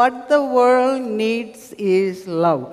What 0.00 0.28
the 0.30 0.32
world 0.32 1.06
needs 1.06 1.82
is 1.82 2.28
love 2.28 2.64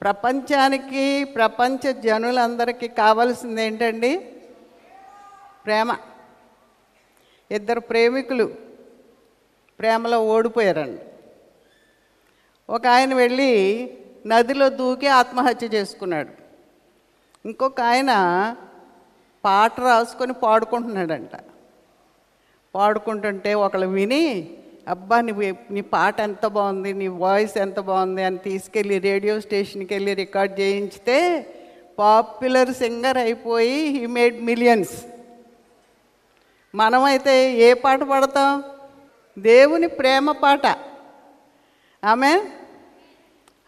ప్రపంచానికి 0.00 1.24
ప్రపంచ 1.24 1.92
జనులందరికీ 1.92 2.88
కావాల్సింది 2.88 3.62
ఏంటండి? 3.62 4.32
ప్రేమ. 5.64 5.96
ఇద్దరు 7.50 7.80
ప్రేమికులు 7.80 8.54
ప్రేమలో 9.78 10.26
ఓడిపోయారండి. 10.26 11.02
ఒక 12.70 12.86
ఆయన 12.86 13.14
వెళ్ళి 13.14 13.52
నదిలో 14.26 14.68
దూకి 14.68 15.06
ఆత్మహత్య 15.06 15.66
చేసుకున్నాడు. 15.66 16.30
ఇంకొక 17.46 17.80
ఆయన 17.80 18.12
పాట 19.44 19.80
రాసుకొని 19.80 20.32
పాడుకుంటున్నాడంట. 20.32 21.30
పాడుకుంటుంటే 22.74 23.54
ఒకళ్ళు 23.54 23.86
విని 23.86 24.56
అబ్బా 24.88 25.20
నీ 25.20 25.54
నీ 25.70 25.80
పాట 25.80 26.20
ఎంత 26.20 26.46
బాగుంది 26.46 26.92
నీ 26.92 27.06
వాయిస్ 27.06 27.58
ఎంత 27.58 27.80
బాగుంది 27.80 28.22
అని 28.24 28.38
తీసుకెళ్ళి 28.38 28.98
రేడియో 28.98 29.40
స్టేషన్కి 29.40 29.94
వెళ్ళి 29.94 30.14
రికార్డ్ 30.14 30.60
చేయించితే 30.60 31.46
పాపులర్ 31.98 32.72
సింగర్ 32.74 33.18
అయిపోయి 33.18 33.86
హీ 33.86 34.06
మేడ్ 34.06 34.44
మిలియన్స్. 34.44 35.04
మనమైతే 36.74 37.52
ఏ 37.54 37.72
పాట 37.72 38.02
పాడతాం? 38.02 38.64
దేవుని 39.38 39.86
ప్రేమ 39.86 40.32
పాట. 40.32 40.66
ఆమె 42.04 42.32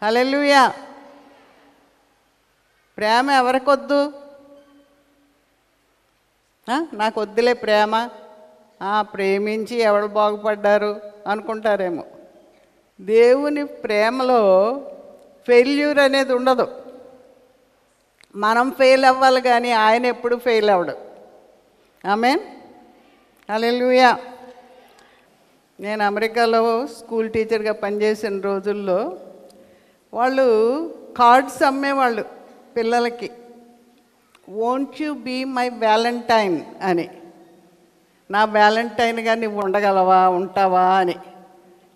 హలెలుయా 0.03 0.73
ప్రేమ 2.97 3.31
ఎవరికొద్దు? 3.31 4.13
నాకు 6.93 7.21
వద్దులే 7.21 7.53
ప్రేమ. 7.53 8.09
ప్రేమించి 9.01 9.77
ఎవరు 9.77 10.05
బాగుపడ్డారు 10.05 11.01
అనుకుంటారేమో. 11.27 12.03
దేవుని 13.01 13.65
ప్రేమలో 13.65 14.41
ఫెయిల్యూర్ 15.47 15.99
అనేది 15.99 16.33
ఉండదు. 16.33 16.67
మనం 18.35 18.71
ఫెయిల్ 18.71 19.05
అవ్వాలి 19.05 19.41
కానీ 19.41 19.71
ఆయన 19.71 20.05
ఎప్పుడు 20.05 20.35
ఫెయిల్ 20.35 20.69
అవ్వడు. 20.69 20.97
ఆమె 22.07 22.39
అలెలుయా 23.49 24.19
నేను 25.79 26.05
అమెరికాలో 26.05 26.87
స్కూల్ 26.87 27.31
టీచర్గా 27.31 27.73
పనిచేసిన 27.73 28.41
రోజుల్లో 28.41 29.19
వాళ్ళు 30.13 30.45
కార్డ్స్ 31.17 31.63
అమ్మేవాళ్ళు 31.63 32.25
పిల్లలకి. 32.77 33.31
Won't 34.49 35.01
you 35.01 35.13
be 35.13 35.43
my 35.43 35.69
valentine 35.69 36.61
అని. 36.81 37.09
నా 38.31 38.45
వ్యాలంటైన్గా 38.45 39.35
నువ్వు 39.35 39.61
ఉండగలవా 39.61 40.29
ఉంటావా 40.29 40.81
అని. 40.81 41.15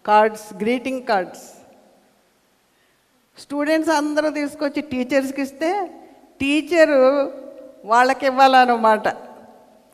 కార్డ్స్ 0.06 0.53
గ్రీటింగ్ 0.53 1.03
కార్డ్స్ 1.03 1.45
స్టూడెంట్స్ 3.39 3.92
అందరూ 3.92 4.30
తీసుకొచ్చి 4.30 4.81
టీచర్స్కి 4.81 5.42
ఇస్తే 5.42 5.89
టీచరు 6.42 7.02
వాళ్ళకి 7.86 8.25
ఇవ్వాలన్నమాట. 8.25 9.08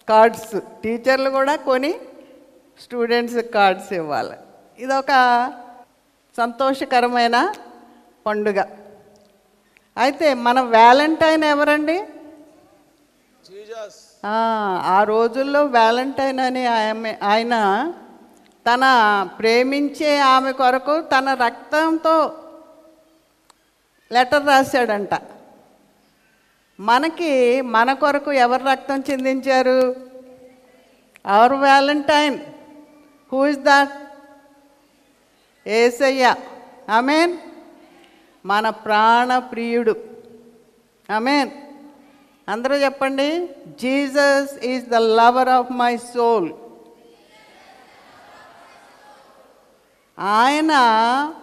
కార్డ్స్ 0.10 0.62
టీచర్లు 0.84 1.30
కూడా 1.30 1.56
కొని 1.56 1.96
స్టూడెంట్స్ 2.80 3.38
కార్డ్స్ 3.38 3.94
ఇవ్వాలి. 3.94 4.38
ఇదొక 4.80 5.12
సంతోషకరమైన 6.38 7.54
పండుగ. 8.26 8.64
అయితే 9.98 10.34
మన 10.34 10.62
వ్యాలంటైన్ 10.62 11.44
ఎవరండి? 11.44 12.04
ఆ, 14.26 15.04
రోజుల్లో 15.04 15.66
వ్యాలంటైన్ 15.66 16.40
అనే 16.40 16.66
ఆమె 16.66 17.18
ఆయన 17.24 17.56
తన 18.68 18.84
ప్రేమించే 19.40 20.18
ఆమె 20.18 20.52
కొరకు 20.52 21.02
తన 21.02 21.34
రక్తంతో 21.34 22.34
లెటర్ 24.12 24.48
రాశాడంట. 24.48 25.10
మనకి 26.80 27.62
మన 27.62 27.94
కొరకు 27.94 28.32
ఎవరు 28.32 28.64
రక్తం 28.64 29.04
చెందించారు? 29.12 29.96
Our 31.26 31.54
valentine 31.54 32.40
who 33.34 33.46
is 33.46 33.60
that 33.60 33.92
Yesayya. 35.68 36.36
Amen 36.90 37.38
మన 38.46 38.70
ప్రాణ 38.70 39.38
ప్రియుడు. 39.38 39.96
ఆమెన్ 41.12 41.50
అందరూ 42.50 42.76
చెప్పండి 42.76 43.50
Jesus 43.68 44.66
is 44.66 44.86
the 44.86 44.96
lover 44.96 45.50
of 45.50 45.72
my 45.72 45.98
soul 45.98 46.54
ఆయన 50.20 50.72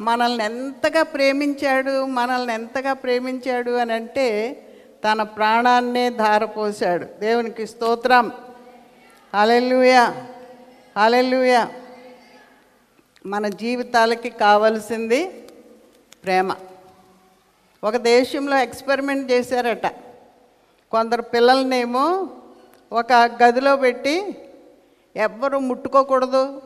మనల్ని 0.00 0.44
ఎంతగా 0.44 1.02
ప్రేమించాడు 1.02 2.04
మనల్ని 2.04 2.54
ఎంతగా 2.54 2.92
ప్రేమించాడు 2.92 3.70
అని 3.70 3.92
అంటే 3.92 4.56
తన 5.04 5.22
ప్రాణాన్నే 5.22 6.10
ధారపోశాడు. 6.10 7.04
దేవునికి 7.04 7.66
స్తోత్రం. 7.66 8.32
అలెలుయా 9.34 10.26
అలెలుయా 10.96 11.72
మన 13.26 13.48
జీవితాలకి 13.48 14.30
కావలసింది 14.30 15.26
ప్రేమ. 16.24 16.54
ఒక 17.84 17.96
దేశంలో 17.96 18.58
ఎక్స్పెరిమెంట్ 18.58 19.32
చేశారట. 19.32 20.09
కొందరు 20.92 21.22
పిల్లలనేమో 21.22 22.28
ఒక 22.92 23.12
గదిలో 23.12 23.76
పెట్టి 23.76 24.14
ఎవ్వరు 25.16 25.58
ముట్టుకోకూడదు 25.58 26.62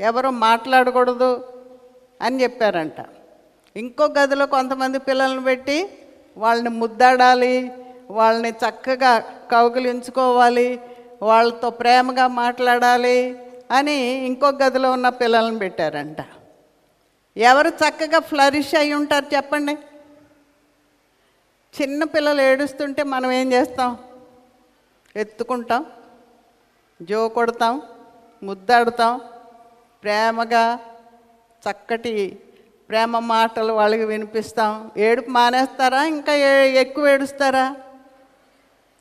ఎవరు 0.00 0.30
మాట్లాడకూడదు 0.30 1.30
అని 2.22 2.42
చెప్పారంట. 2.42 3.00
ఇంకో 3.76 4.04
గదిలో 4.18 4.46
కొంతమంది 4.46 4.98
పిల్లల్ని 4.98 5.44
పెట్టి 5.44 5.88
వాళ్ళని 6.36 6.68
ముద్దాడాలి 6.68 7.72
వాళ్ళని 8.10 8.50
చక్కగా 8.50 9.18
కౌగిలించుకోవాలి 9.52 10.80
వాళ్ళతో 11.22 11.70
ప్రేమగా 11.70 12.26
మాట్లాడాలి 12.26 13.18
అని 13.70 13.98
ఇంకో 14.26 14.48
గదిలో 14.48 14.92
ఉన్న 14.92 15.08
పిల్లల్ని 15.08 15.58
పెట్టారంట. 15.58 16.16
ఎవరు 17.36 17.68
చక్కగా 17.68 18.18
ఫ్లరిష్ 18.18 18.74
అయి 18.74 18.94
ఉంటారు 18.94 19.34
చెప్పండి. 19.34 19.78
చిన్న 21.82 22.04
పిల్లలు 22.04 22.40
ఏడుస్తుంటే 22.40 23.02
మనం 23.02 23.32
ఏం 23.32 23.52
చేస్తాం? 23.52 23.98
ఎత్తుకుంటాం 25.16 25.86
జో 27.02 27.28
కొడతాం 27.28 27.82
ముద్దాడుతాం. 28.42 29.20
ప్రేమగా 30.02 30.78
చక్కటి 31.66 32.40
ప్రేమ 32.88 33.18
మాటలు 33.18 33.72
వాళ్ళకి 33.72 34.04
వినిపిస్తాం. 34.04 34.90
ఏడుపు 34.96 35.30
మానేస్తారా? 35.30 36.04
ఇంకా 36.04 36.34
ఎక్కువ 36.82 37.08
ఏడుస్తారా? 37.08 37.76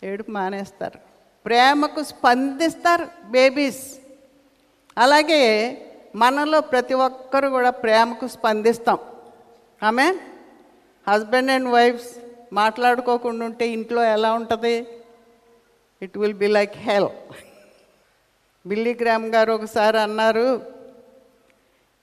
ఏడుపు 0.04 0.32
మానేస్తారు. 0.32 1.00
ప్రేమకు 1.46 2.04
స్పందిస్తారు 2.04 3.08
బేబీస్. 3.26 3.98
అలాగే 4.98 5.44
మనలో 6.16 6.62
ప్రతి 6.62 6.94
ఒక్కరు 6.94 7.48
కూడా 7.48 7.70
ప్రేమకు 7.70 8.28
స్పందిస్తాం. 8.28 8.98
ఆమె 9.84 10.18
హస్బెండ్ 11.08 11.52
అండ్ 11.52 11.70
వైఫ్స్. 11.70 12.25
మాట్లాడుకోకుండా 12.54 13.46
ఉంటే 13.46 13.68
ఇంట్లో 13.68 14.04
ఎలా 14.04 14.34
ఉంటుంది? 14.34 14.88
It 16.02 16.18
will 16.18 16.34
be 16.34 16.48
like 16.48 16.78
hell 16.78 17.10
Billy 18.68 18.98
Graham 19.02 19.26
garu 19.26 19.54
ఒకసారి 19.54 19.98
అన్నారు 19.98 20.62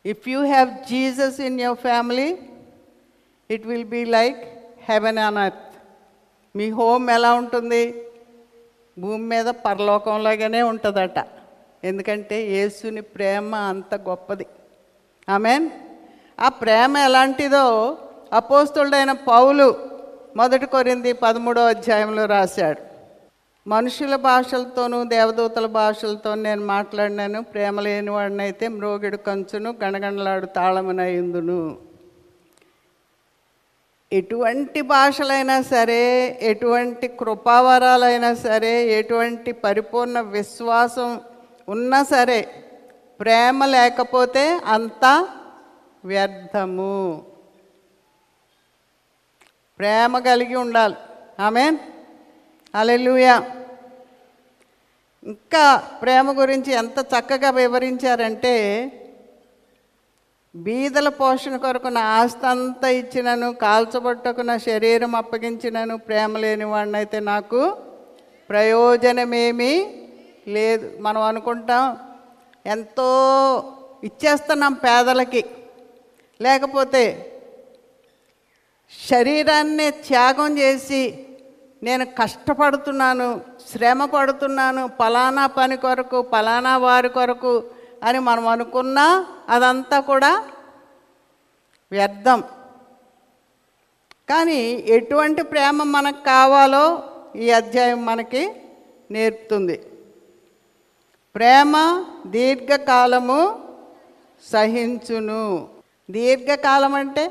if 0.06 0.28
you 0.28 0.40
have 0.46 0.68
Jesus 0.68 1.40
in 1.40 1.60
your 1.60 1.78
family 1.78 2.38
it 3.50 3.66
will 3.66 3.84
be 3.84 4.04
like 4.04 4.40
heaven 4.90 5.18
on 5.18 5.36
earth 5.36 5.76
me 6.56 6.70
home 6.70 7.10
ఎలా 7.10 7.34
ఉంటుంది? 7.34 8.04
భూమి 8.98 9.24
మీద 9.24 9.46
పరలోకంలాగానే 9.46 10.62
ఉంటుందట. 10.62 11.26
ఎందుకంటే 11.84 12.46
యేసుని 12.46 13.00
ప్రేమ 13.00 13.54
అంత 13.54 13.94
గొప్పది. 13.94 14.46
ఆమెన్ 15.28 15.70
ఆ 16.40 16.48
ప్రేమ 16.48 16.96
ఎలాంటిదో 16.96 17.98
అపోస్తుడైన 18.32 19.12
పౌలు 19.12 19.91
మొదటి 20.36 20.66
కొరింది 20.66 21.12
పదమూడో 21.12 21.62
అధ్యాయంలో 21.66 22.24
రాశాడు. 22.24 22.82
మనుషుల 23.68 24.16
భాషలతోనూ 24.16 25.04
దేవదూతల 25.04 25.66
భాషలతో 25.66 26.34
నేను 26.34 26.66
మాట్లాడినాను. 26.66 27.42
ప్రేమ 27.42 27.80
లేని 27.80 28.10
వాడినైతే 28.10 28.68
మ్రోగిడు 28.68 29.16
కంచును 29.16 29.74
గణగణలాడు 29.84 30.46
తాళమునయుందును 30.46 31.76
ఎటువంటి 34.12 34.80
భాషలైనా 34.80 35.62
సరే 35.62 36.02
ఎటువంటి 36.42 37.08
కృపావరాలైనా 37.08 38.34
సరే 38.34 38.72
ఎటువంటి 38.98 39.52
పరిపూర్ణ 39.52 40.20
విశ్వాసం 40.20 41.20
ఉన్నా 41.68 42.02
సరే 42.02 42.40
ప్రేమ 43.20 43.64
లేకపోతే 43.64 44.60
అంతా 44.66 45.28
వ్యర్థము. 46.04 47.31
ప్రేమ 49.78 50.18
కలిగి 50.18 50.56
ఉండాలి. 50.56 50.94
ఆమెన్. 51.40 51.78
అలెలుయా 52.74 53.50
ఇంకా 55.24 55.76
ప్రేమ 55.76 56.40
గురించి 56.40 56.72
ఎంత 56.72 56.98
చక్కగా 56.98 57.50
వివరించారంటే 57.50 58.54
బీదల 60.56 61.08
పోషణ 61.08 61.56
కొరకు 61.56 61.88
నా 61.88 62.00
ఆస్తి 62.00 62.46
అంతా 62.46 62.88
ఇచ్చినను 62.88 63.52
కాల్చబట్టకు 63.52 64.40
నా 64.40 64.58
శరీరం 64.58 65.14
అప్పగించినను 65.14 65.96
ప్రేమ 65.96 66.38
లేని 66.38 66.64
వాడినైతే 66.64 67.20
నాకు 67.20 67.76
ప్రయోజనమేమీ 68.50 69.90
లేదు. 70.48 70.98
మనం 71.00 71.22
అనుకుంటాం 71.22 71.98
ఎంతో 72.66 73.08
ఇచ్చేస్తున్నాం 74.04 74.72
పేదలకి. 74.72 75.44
లేకపోతే 76.42 77.31
శరీరాన్ని 79.00 79.90
త్యాగం 79.90 80.58
చేసి 80.58 81.02
నేను 81.82 82.04
కష్టపడుతున్నాను 82.18 83.28
శ్రమ 83.70 84.04
పడుతున్నాను 84.04 84.82
పలానా 85.00 85.44
పని 85.46 85.76
కొరకు 85.76 86.18
పలానా 86.22 86.72
వారి 86.76 87.08
కొరకు 87.08 87.54
అని 88.02 88.18
మనం 88.28 88.46
అనుకున్నా 88.46 89.06
అదంతా 89.48 90.00
కూడా 90.00 90.32
వ్యర్థం. 91.92 92.40
కానీ 94.28 94.60
ఎటువంటి 94.96 95.42
ప్రేమ 95.42 95.82
మనకు 95.96 96.22
కావాలో 96.24 96.84
ఈ 97.36 97.50
అధ్యాయం 97.50 98.00
మనకి 98.04 98.42
నేర్పుతుంది. 99.10 99.76
ప్రేమ 101.34 101.74
దీర్ఘకాలము 102.26 103.40
సహించును. 104.50 105.44
దీర్ఘకాలం 106.10 106.94
అంటే 106.94 107.24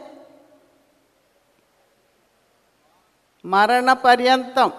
మరణ 3.46 3.94
పర్యంతం 3.94 4.72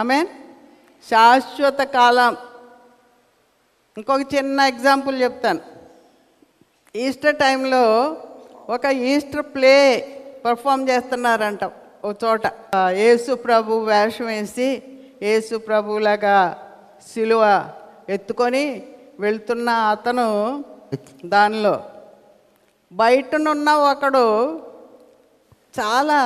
ఆమె 0.00 0.18
శాశ్వత 1.10 1.80
కాలం. 1.96 2.36
ఇంకొక 3.96 4.24
చిన్న 4.34 4.60
ఎగ్జాంపుల్ 4.72 5.16
చెప్తాను. 5.22 5.60
ఈస్టర్ 6.94 7.36
టైంలో 7.36 7.84
ఒక 8.74 8.84
ఈస్టర్ 9.10 9.46
ప్లే 9.54 9.74
పర్ఫామ్ 10.44 10.88
చేస్తున్నారంట 10.88 11.64
ఒక 12.04 12.14
చోట. 12.24 12.46
యేసు 13.02 13.32
ప్రభు 13.44 13.80
వేషం 13.90 14.26
వేసి 14.26 14.68
యేసు 15.22 15.54
ప్రభులాగా 15.68 16.36
సిలువ 17.12 17.42
ఎత్తుకొని 18.08 18.64
వెళ్తున్న 19.20 19.70
అతను 19.94 20.28
దానిలో. 21.24 21.74
బయటనున్న 22.92 23.70
ఒకడు 23.90 24.26
చాలా 25.80 26.20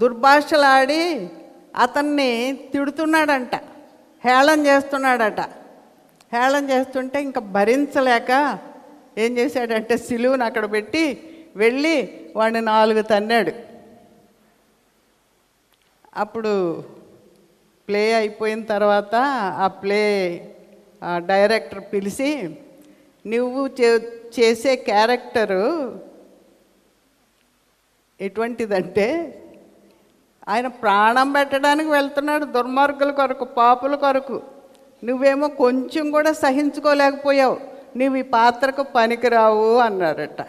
దుర్భాషలాడి 0.00 1.02
అతన్ని 1.84 2.30
తిడుతున్నాడంట. 2.72 3.54
హేళన 4.24 4.66
చేస్తున్నాడట. 4.66 5.40
హేళన 6.34 6.64
చేస్తుంటే 6.70 7.18
ఇంకా 7.22 7.40
భరించలేక 7.56 8.32
ఏం 9.18 9.30
చేశాడంటే 9.38 9.96
సిలువుని 9.96 10.44
అక్కడ 10.44 10.66
పెట్టి 10.72 11.04
వెళ్ళి 11.56 11.96
వాడిని 12.36 12.60
నాలుగు 12.60 13.02
తన్నాడు. 13.02 13.52
అప్పుడు 16.22 16.52
ప్లే 17.88 18.02
అయిపోయిన 18.14 18.62
తర్వాత 18.64 19.14
ఆ 19.64 19.66
ప్లే 19.82 20.02
ఆ 21.02 21.18
డైరెక్టర్ 21.30 21.82
పిలిచి 21.92 22.30
నువ్వు 23.24 23.62
చే 23.68 23.88
చేసే 24.36 24.76
క్యారెక్టరు 24.76 25.66
ఎటువంటిదంటే 28.20 29.06
ఆయన 30.48 30.66
ప్రాణం 30.66 31.32
పెట్టడానికి 31.32 31.90
వెళ్తున్నాడు 31.90 32.44
దుర్మార్గుల 32.44 33.10
కొరకు 33.10 33.44
పాపుల 33.44 33.94
కొరకు. 33.94 34.42
నువ్వేమో 35.04 35.48
కొంచెం 35.48 36.10
కూడా 36.10 36.32
సహించుకోలేకపోయావు. 36.32 37.56
నువ్వు 37.96 38.16
ఈ 38.16 38.22
పాత్రకు 38.22 38.82
పనికిరావు 38.82 39.78
అన్నాడట 39.78 40.42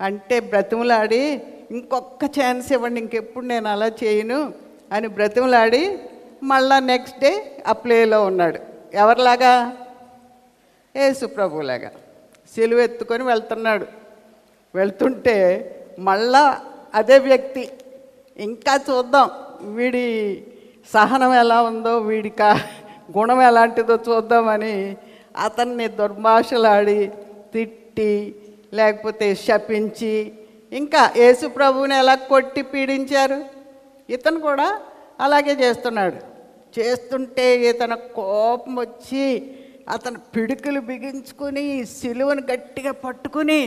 అంటే 0.00 0.40
బ్రతిమలాడి 0.40 1.22
ఇంకొక 1.70 2.24
ఛాన్స్ 2.24 2.72
ఇవ్వండి 2.72 3.00
ఇంకెప్పుడు 3.00 3.44
నేను 3.46 3.68
అలా 3.68 3.88
చేయను 4.04 4.52
అని 4.92 5.08
బ్రతిమలాడి 5.08 5.98
మళ్ళా 6.42 6.78
నెక్స్ట్ 6.78 7.20
డే 7.20 7.62
ఆ 7.66 7.72
ప్లేలో 7.72 8.24
ఉన్నాడు. 8.24 8.58
ఎవరిలాగా? 8.94 9.72
యేసు 10.96 11.26
ప్రభులాగా 11.26 11.90
సిలువ 12.54 12.80
ఎత్తుకొని 12.80 13.24
వెళ్తున్నాడు. 13.24 13.86
వెళ్తుంటే 14.74 15.36
మళ్ళా 16.06 16.44
అదే 16.94 17.16
వ్యక్తి. 17.28 17.64
ఇంకా 18.36 18.74
చూద్దాం 18.88 19.28
వీడి 19.76 20.06
సహనం 20.94 21.32
ఎలా 21.34 21.58
ఉందో 21.62 21.92
వీడి 22.08 22.30
కా 22.40 22.50
గుణం 23.16 23.40
ఎలాంటిదో 23.42 23.96
చూద్దామని 24.08 24.74
అతన్ని 25.46 25.86
దుర్భాషలాడి 25.98 27.00
తిట్టి 27.54 28.12
లేకపోతే 28.78 29.26
శపించి 29.44 30.14
ఇంకా 30.72 31.02
యేసు 31.16 31.46
ప్రభువుని 31.48 31.94
ఎలా 31.94 32.14
కొట్టి 32.30 32.62
పీడించారు? 32.62 33.38
ఇతను 34.08 34.40
కూడా 34.40 34.68
అలాగే 35.20 35.52
చేస్తున్నాడు. 35.62 36.18
చేస్తుంటే 36.76 37.46
ఇతను 37.70 37.96
కోపం 38.14 38.72
వచ్చి 38.76 39.26
అతను 39.94 40.18
పిడుకులు 40.34 40.80
బిగించుకుని 40.88 41.64
సిలువను 41.98 42.42
గట్టిగా 42.50 42.92
పట్టుకుని 43.04 43.60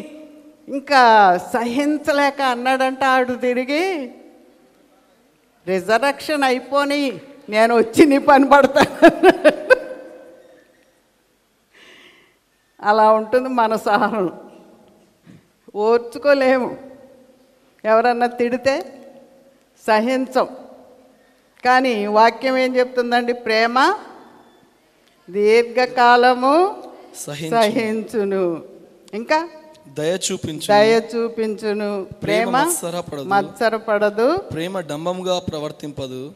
ఇంకా 0.68 1.38
సహించలేక 1.54 2.42
అన్నాడంట 2.42 3.04
ఆడు 3.04 3.34
తిరిగి 3.34 4.12
రిజరక్షన్ 5.68 6.44
అయిపోని 6.44 7.22
నేను 7.50 7.78
వచ్చి 7.78 8.06
నీ 8.06 8.18
పని 8.18 8.50
పడతాను 8.50 9.12
అలా 12.82 13.12
ఉంటుంది 13.12 13.50
మన 13.50 13.76
సహనం 13.76 14.40
ఓర్చుకోలేము. 15.76 16.78
ఎవరన్నా 17.86 18.26
తిడితే 18.26 19.04
సహించం. 19.88 20.48
కానీ 21.66 22.06
వాక్యం 22.06 22.58
ఏం 22.58 22.76
చెప్తుందండి? 22.76 23.34
ప్రేమ 23.34 23.94
దీర్ఘకాలము 25.30 26.84
సహించు. 27.16 27.56
సహించును. 27.56 28.64
ఇంకా? 29.14 29.50
దయ 29.98 30.18
చూపించు 30.32 30.68
దయ 30.68 31.02
చూపించును 31.16 32.04
ప్రేమ 32.04 32.50
మత్సరపడదు. 32.50 33.24
మత్సరపడదు. 33.24 34.36
ప్రేమ 34.36 34.80
డంబముగా 34.80 35.40
ప్రవర్తింపదు. 35.40 36.34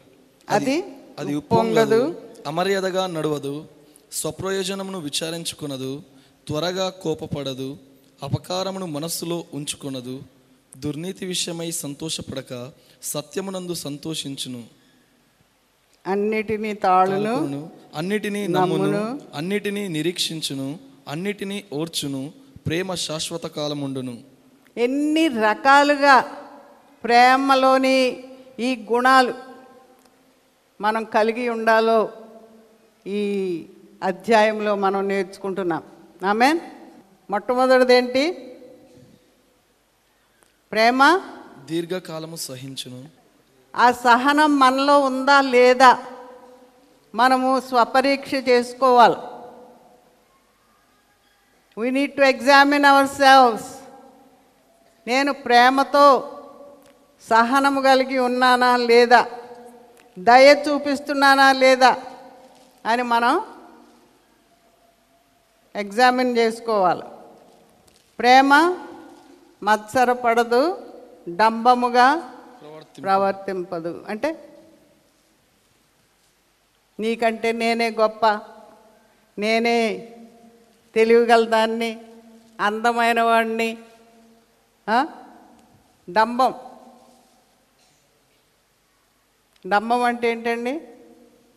అది 0.50 0.84
అది 1.18 1.34
ఉప్పొంగదు. 1.34 2.20
అమర్యాదగా 2.46 3.06
నడవదు. 3.06 3.64
స్వప్రయోజనమును 4.12 5.00
విచారించుకునదు. 5.00 6.02
త్వరగా 6.46 6.88
కోపపడదు. 6.88 7.76
అపకారమును 8.22 8.86
మనస్సులో 8.86 9.44
ఉంచుకొనదు. 9.54 10.22
దుర్నీతి 10.78 11.26
విషయమై 11.26 11.70
సంతోషపడక 11.70 12.70
సత్యమునందు 13.02 13.74
సంతోషించును. 13.74 14.62
అన్నిటినీ 16.06 16.74
తాళును 16.74 17.70
అన్నిటినీ 17.96 18.46
నమ్మును. 18.46 19.20
అన్నిటినీ 19.34 19.88
నిరీక్షించును 19.88 20.78
అన్నిటినీ 21.08 21.64
ఓర్చును 21.72 22.45
ప్రేమ 22.66 22.94
శాశ్వత 22.94 23.46
కాలముండును. 23.46 24.18
ఎన్ని 24.76 25.28
రకాలుగా 25.28 26.20
ప్రేమలోని 27.04 28.24
ఈ 28.60 28.86
గుణాలు 28.92 29.34
మనం 30.80 31.04
కలిగి 31.04 31.48
ఉండాలో 31.48 32.12
ఈ 33.06 33.20
అధ్యాయంలో 34.02 34.74
మనం 34.74 35.08
నేర్చుకుంటున్నాం. 35.08 35.82
ఆమె 36.26 36.60
మొట్టమొదటిది 37.30 37.94
ఏంటి 37.94 38.32
ప్రేమ? 40.72 41.20
దీర్ఘకాలము 41.64 42.36
సహించును. 42.36 43.04
ఆ 43.76 43.90
సహనం 43.90 44.58
మనలో 44.58 45.00
ఉందా 45.00 45.40
లేదా 45.40 46.02
మనము 47.14 47.60
స్వపరీక్ష 47.60 48.34
చేసుకోవాలి. 48.34 49.35
We 51.78 51.90
need 51.90 52.14
to 52.14 52.22
examine 52.22 52.84
ourselves 53.06 53.70
నేను 55.06 55.32
ప్రేమతో 55.32 56.32
సహనము 57.28 57.80
కలిగి 57.80 58.18
ఉన్నానా 58.18 58.76
లేదా? 58.76 59.26
దయ 60.18 60.62
చూపిస్తున్నానా 60.62 61.52
లేదా? 61.52 62.02
అని 62.86 63.02
మనం 63.02 63.44
ఎగ్జామిన్ 65.76 66.38
చేసుకోవాలి. 66.38 67.02
ప్రేమ 68.18 68.76
మత్సరపడదు 69.62 70.92
డంబముగా 71.28 72.32
ప్రవర్తి 72.62 73.02
ప్రవర్తింపదు. 73.02 74.04
అంటే 74.08 74.30
నీకంటే 77.00 77.52
నేనే 77.52 77.90
గొప్ప 77.90 78.40
నేనే 79.38 79.76
తెలివిగల 80.96 81.44
దాన్ని 81.48 81.90
అందమైన 82.58 83.20
వాడిని 83.22 83.70
ఆ? 84.86 84.98
డంబం 86.08 86.52
డంబం 89.64 90.02
అంటే 90.02 90.26
ఏంటండి 90.30 90.74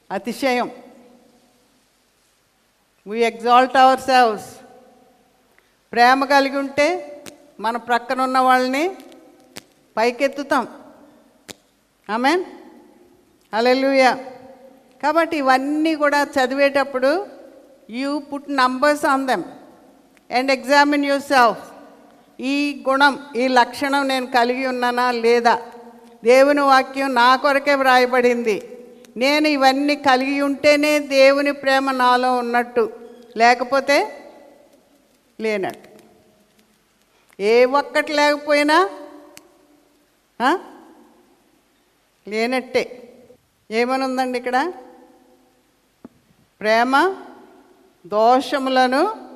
అతిశయం 0.10 0.70
వీ 3.06 3.20
ఎగ్జాల్ట్ 3.24 3.78
అవర్ 3.78 4.02
సెల్వ్స్ 4.02 4.50
ప్రేమ 5.94 6.26
కలిగి 6.26 6.58
ఉంటే 6.58 6.88
మన 7.60 7.78
ప్రక్కన 7.88 8.20
ఉన్న 8.22 8.40
వాళ్ళని 8.40 8.84
పైకెత్తుతాం 9.98 10.66
ఆమెన్ 12.10 12.44
అలెలుయా 13.54 14.12
కాబట్టి 15.04 15.36
ఇవన్నీ 15.38 15.92
కూడా 15.96 16.20
చదివేటప్పుడు 16.36 17.12
you 17.90 18.20
put 18.30 18.50
numbers 18.62 19.06
on 19.06 19.28
them 19.28 19.44
and 20.32 20.52
examine 20.52 21.06
yourself 21.22 21.64
ఈ 22.40 22.56
గుణం 22.90 23.16
ఈ 23.36 23.46
లక్షణం 23.60 24.08
నేను 24.08 24.28
కలిగి 24.36 24.66
ఉన్నానా 24.68 25.12
లేదా? 25.12 25.56
దేవుని 26.24 26.62
వాక్యం 26.62 27.14
నా 27.14 27.28
కొరకే 27.36 27.76
వ్రాయబడింది. 27.76 28.58
నేను 29.18 29.48
ఇవన్నీ 29.48 29.96
కలిగి 29.96 30.42
ఉంటేనే 30.42 31.00
దేవుని 31.00 31.52
ప్రేమ 31.62 31.92
నాలో 31.92 32.30
ఉన్నట్టు 32.38 32.84
లేకపోతే 33.38 33.98
లేనట్టు. 35.40 35.90
ఏ 37.42 37.54
ఒక్కటి 37.80 38.14
లేకపోయినా 38.14 38.78
లేనట్టే. 42.28 42.84
ఏమనుందండి 43.72 44.38
ఇక్కడ? 44.38 44.58
ప్రేమ 46.62 46.94
దోషములను 48.06 49.30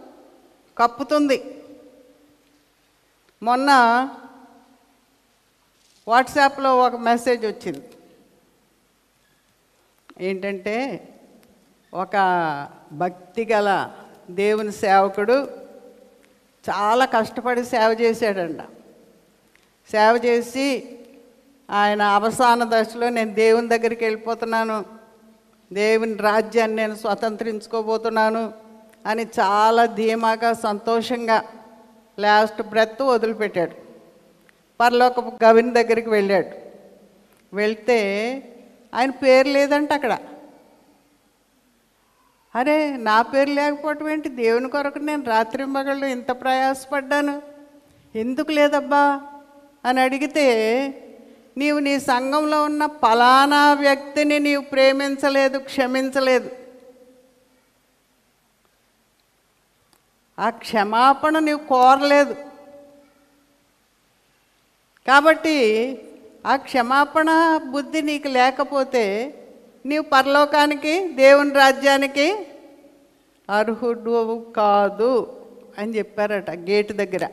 కప్పుతుంది. 0.78 1.66
మొన్న 3.44 3.70
వాట్సాప్లో 6.08 6.78
ఒక 6.78 6.96
మెసేజ్ 6.96 7.46
వచ్చింది. 7.46 7.90
ఏంటంటే 10.22 10.76
ఒక 11.94 12.16
భక్తి 12.94 13.46
గల 13.46 13.94
దేవుని 14.30 14.72
సేవకుడు 14.72 15.64
చాలా 16.70 17.06
కష్టపడి 17.06 17.64
సేవ 17.64 17.98
చేశాడంట. 18.02 18.62
సేవ 19.92 20.22
చేసి 20.26 21.00
ఆయన 21.70 22.02
అవసాన 22.02 22.64
దశలో 22.64 23.10
నేను 23.10 23.34
దేవుని 23.34 23.68
దగ్గరికి 23.68 24.04
వెళ్ళిపోతున్నాను. 24.04 25.03
దేవుని 25.74 26.14
రాజ్యాన్ని 26.14 26.76
నేను 26.76 26.96
స్వతంత్రించుకోబోతున్నాను 26.96 28.54
అని 29.06 29.24
చాలా 29.24 29.86
ధీమాగా 29.86 30.54
సంతోషంగా 30.54 31.44
లాస్ట్ 32.20 32.62
బ్రెత్ 32.62 33.02
వదిలిపెట్టాడు. 33.02 33.72
పరలోక 34.80 35.44
గవిని 35.44 35.72
దగ్గరికి 35.72 36.10
వెళ్ళాడు. 36.10 36.48
వెళ్తే 37.56 37.98
ఆయన 38.96 39.10
పేరు 39.10 39.48
లేదంట 39.48 39.94
అక్కడ. 39.94 40.18
అరే 42.56 42.98
నా 42.98 43.22
పేరు 43.22 43.50
లేకపోవటం 43.50 44.10
ఏంటి? 44.10 44.30
దేవుని 44.30 44.70
కొరకు 44.70 45.00
నేను 45.00 45.24
రాత్రి 45.24 45.66
మగళ్ళు 45.66 46.06
ఇంత 46.06 46.32
ప్రయాసపడ్డాను. 46.32 47.42
ఎందుకు 48.16 48.52
లేదబ్బా? 48.52 49.22
అని 49.86 50.02
అడిగితే 50.02 50.88
నీవు 51.58 51.80
నీ 51.80 52.00
సంఘంలో 52.00 52.64
ఉన్న 52.64 52.86
ఫలానా 52.86 53.74
వ్యక్తిని 53.74 54.40
నీవు 54.40 54.62
ప్రేమించలేదు 54.62 55.58
క్షమించలేదు. 55.58 56.50
ఆ 60.40 60.50
క్షమాపణ 60.50 61.40
నీవు 61.40 61.58
కోరలేదు. 61.58 62.36
కాబట్టి 65.08 65.58
ఆ 66.46 66.56
క్షమాపణ 66.56 67.60
బుద్ధి 67.72 68.02
నీకు 68.02 68.28
లేకపోతే 68.28 69.04
నీవు 69.86 70.04
పరలోకానికి 70.04 71.08
దేవుని 71.08 71.54
రాజ్యానికి 71.54 72.48
అర్హుడు 73.50 74.46
కాదు 74.58 75.42
అని 75.78 75.98
చెప్పారట 75.98 76.52
గేటు 76.52 76.94
దగ్గర. 76.94 77.30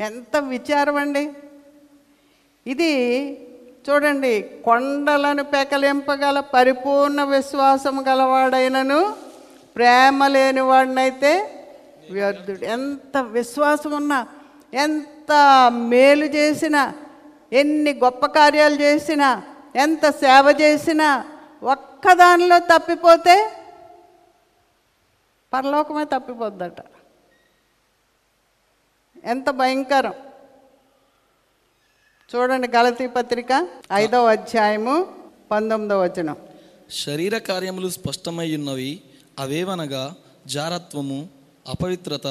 ఎంత 0.00 0.36
విచారం 0.36 0.96
అండి 0.96 1.32
ఇది 2.66 2.92
చూడండి 3.88 4.32
కొండలను 4.64 5.44
పెకలింపగల 5.44 6.40
పరిపూర్ణ 6.54 7.20
విశ్వాసం 7.34 7.96
గలవాడైనను 8.08 9.00
ప్రేమ 9.76 10.26
లేనివాడినైతే 10.26 11.32
వ్యర్థుడు. 12.14 12.64
ఎంత 12.74 13.16
విశ్వాసం 13.36 13.92
ఉన్నా 14.00 14.18
ఎంత 14.72 15.32
మేలు 15.92 16.26
చేసినా 16.36 16.82
ఎన్ని 17.60 17.92
గొప్ప 18.04 18.26
కార్యాలు 18.26 18.78
చేసినా 18.86 19.28
ఎంత 19.84 20.04
సేవ 20.22 20.46
చేసినా 20.60 21.08
ఒక్కదానిలో 21.74 22.58
తప్పిపోతే 22.72 23.36
పరలోకమే 25.52 26.04
తప్పిపోద్దట. 26.04 26.80
ఎంత 29.24 29.50
భయంకరం. 29.50 30.14
చూడండి 32.30 32.68
గలతీ 32.68 33.06
పత్రిక 33.06 33.52
ఐదవ 33.92 34.26
అధ్యాయము 34.30 34.94
పంతొమ్మిదవ 35.50 36.00
వచనం. 36.02 36.36
శరీర 36.96 37.38
కార్యములు 37.38 37.88
స్పష్టమై 37.88 38.54
ఉన్నవి 38.56 38.90
అవేవనగా 39.38 40.04
జారత్వము 40.46 41.18
అపవిత్రత 41.66 42.26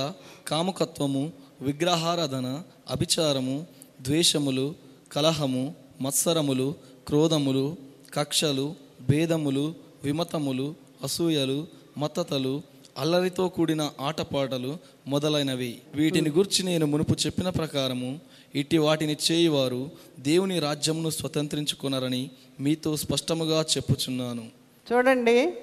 కాముకత్వము 0.47 1.23
విగ్రహారాధన 1.61 2.47
అభిచారము 2.89 3.57
ద్వేషములు 4.01 4.65
కలహము 5.11 5.63
మత్సరములు 6.01 6.67
క్రోధములు 7.07 7.65
కక్షలు 8.13 8.67
భేదములు 9.09 9.65
విమతములు 10.03 10.67
అసూయలు 11.03 11.59
మత్తతలు 11.97 12.53
అల్లరితో 12.97 13.49
కూడిన 13.49 13.91
ఆటపాటలు 14.01 14.77
మొదలైనవి. 15.07 15.81
వీటిని 15.95 16.29
గురించి 16.29 16.63
నేను 16.63 16.85
మునుపు 16.85 17.13
చెప్పిన 17.25 17.49
ప్రకారము 17.49 18.19
ఇట్టి 18.55 18.77
వాటిని 18.77 19.17
చేయువారు 19.31 19.89
దేవుని 20.19 20.59
రాజ్యమును 20.59 21.09
స్వతంత్రించుకున్నారని 21.09 22.29
మీతో 22.59 22.97
స్పష్టముగా 22.97 23.65
చెప్పుచున్నాను. 23.77 24.45
చూడండి 24.93 25.53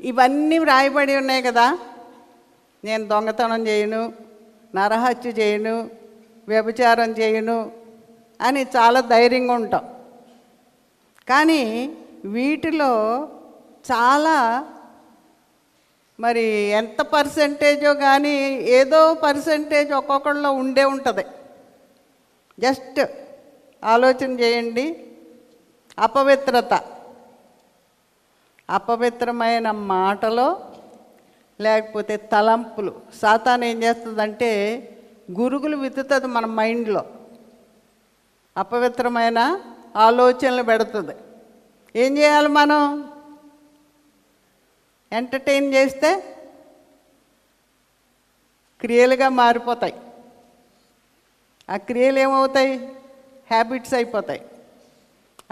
ఇవన్నీ 0.00 0.58
వ్రాయబడి 0.58 1.16
ఉన్నాయి 1.16 1.42
కదా. 1.42 1.78
నేను 2.84 3.08
దొంగతనం 3.08 3.66
చేయను 3.66 4.12
నరహత్య 4.74 5.30
చేయను 5.30 5.90
వ్యభిచారం 6.48 7.10
చేయను 7.10 7.72
అని 8.40 8.62
చాలా 8.62 9.00
ధైర్యంగా 9.00 9.54
ఉంటాం. 9.54 9.84
కానీ 11.28 11.94
వీటిలో 12.24 13.28
చాలా 13.92 14.66
మరి 16.20 16.42
ఎంత 16.80 17.02
పర్సంటేజో 17.02 17.94
కానీ 17.94 18.34
ఏదో 18.50 19.14
పర్సంటేజ్ 19.14 19.92
ఒక్కొక్కళ్ళలో 19.92 20.52
ఉండే 20.52 20.84
ఉంటుంది. 20.84 21.24
జస్ట్ 22.60 23.00
ఆలోచన 23.84 24.40
చేయండి. 24.40 25.06
అపవిత్రత. 25.98 26.74
అపవిత్రమైన 28.70 29.70
మాటలో 29.70 30.72
లేకపోతే 31.60 32.16
తలంపులు. 32.16 33.00
సాతాన్ 33.22 33.64
ఏం 33.64 33.82
చేస్తుందంటే 33.82 34.50
గురుగులు 35.32 35.76
విత్తుతుంది 35.76 36.26
మన 36.26 36.46
మైండ్లో. 36.46 37.04
అపవిత్రమైన 38.56 39.60
ఆలోచనలు 39.96 40.62
పెడుతుంది. 40.62 41.14
ఏం 41.96 42.18
చేయాలి 42.18 42.48
మనం? 42.48 43.10
ఎంటర్టైన్ 45.14 45.74
చేస్తే 45.74 46.36
క్రియలుగా 48.80 49.28
మారిపోతాయి. 49.28 49.94
ఆ 51.70 51.76
క్రియలు 51.76 52.18
ఏమవుతాయి? 52.18 52.78
హ్యాబిట్స్ 53.50 53.94
అయిపోతాయి. 53.94 54.42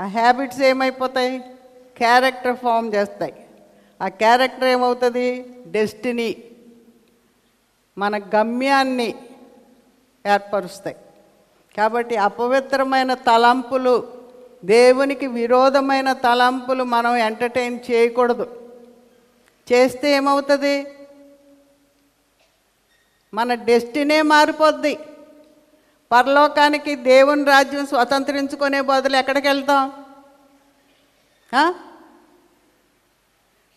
ఆ 0.00 0.04
హ్యాబిట్స్ 0.04 0.60
ఏమైపోతాయి? 0.60 1.38
క్యారెక్టర్ 1.96 2.56
ఫామ్ 2.56 2.94
చేస్తాయి. 2.94 3.46
ఆ 4.02 4.08
క్యారెక్టర్ 4.08 4.64
ఏమవుతుంది? 4.64 5.46
డెస్టినీ. 5.66 6.44
మన 7.98 8.18
గమ్యాన్ని 8.18 9.14
ఏర్పరుస్తాయి. 10.26 10.96
కాబట్టి 11.76 12.16
అపవిత్రమైన 12.16 13.14
తలంపులు 13.14 14.22
దేవునికి 14.64 15.26
విరోధమైన 15.26 16.12
తలంపులు 16.12 16.84
మనం 16.84 17.16
ఎంటర్టైన్ 17.16 17.78
చేయకూడదు. 17.90 18.61
చేస్తే 19.72 20.12
ఏమవుతుంది? 20.12 20.86
మన 23.34 23.54
డెస్టినే 23.54 24.22
మారిపోద్ది. 24.22 24.98
పరలోకానికి 26.12 26.94
దేవుని 26.94 27.44
రాజ్యం 27.44 27.86
స్వతంత్రించుకునే 27.86 28.80
బదులు 28.80 29.16
ఎక్కడికి 29.16 29.48
వెళ్తాం? 29.48 30.04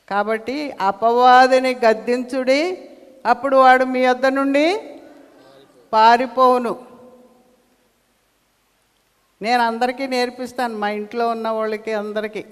కాబట్టి 0.10 0.72
అపవాదిని 0.72 1.76
గద్దించుడి 1.86 2.90
అప్పుడు 3.26 3.58
వాడు 3.58 3.86
మీ 3.86 4.08
వద్ద 4.08 4.26
నుండి 4.26 4.66
పారిపోవును. 5.94 6.86
నేను 9.42 9.64
అందరికీ 9.64 10.08
నేర్పిస్తాను 10.08 10.78
మా 10.78 10.90
ఇంట్లో 10.90 11.30
ఉన్న 11.30 11.48
వాళ్ళకి 11.50 11.94
అందరికీ. 11.94 12.46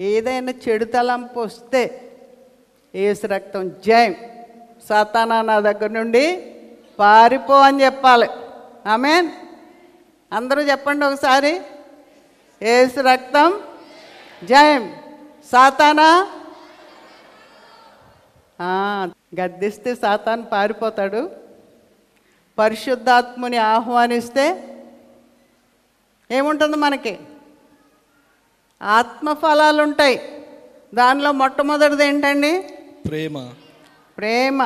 ఏదైనా 0.00 0.52
చెడు 0.52 0.84
తలంపు 0.84 1.40
వస్తే 1.40 2.09
ఏసు 2.94 3.26
రక్తం. 3.26 3.72
జయం 3.86 4.14
సాతానా 4.88 5.42
నా 5.42 5.60
దగ్గర 5.60 5.90
నుండి 5.90 6.54
పారిపో 6.98 7.60
అని 7.60 7.84
చెప్పాలి. 7.84 8.28
ఆమెన్. 8.86 9.28
అందరూ 10.32 10.62
చెప్పండి 10.62 11.04
ఒకసారి. 11.06 11.60
ఏసు 12.62 13.00
రక్తం. 13.00 13.60
జయం 14.44 14.96
సాతానా. 15.52 16.28
గద్దిస్తే 19.40 19.94
సాతాన్ 19.94 20.44
పారిపోతాడు. 20.52 21.30
పరిశుద్ధాత్ముని 22.58 23.56
ఆహ్వానిస్తే 23.56 24.76
ఏముంటుంది 26.30 26.76
మనకి? 26.76 27.18
ఆత్మఫలాలు 28.82 29.82
ఉంటాయి 29.82 30.46
దానిలో 30.94 31.32
మొట్టమొదటిది 31.32 32.06
ఏంటండి? 32.06 32.74
ప్రేమ 33.06 33.36
ప్రేమ 34.18 34.60